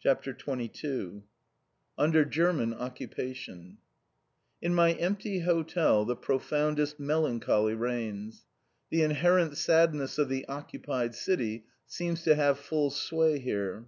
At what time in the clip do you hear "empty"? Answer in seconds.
4.94-5.38